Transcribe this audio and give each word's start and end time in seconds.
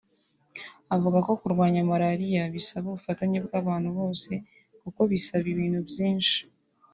avuga 0.95 1.17
ko 1.25 1.31
kurwanya 1.41 1.81
malariya 1.89 2.43
bisaba 2.55 2.85
ubufatanye 2.89 3.37
bw’abantu 3.45 3.89
bose 3.99 4.31
kuko 4.81 4.99
bisaba 5.11 5.45
ibintu 5.53 5.79
byinshi 5.89 6.37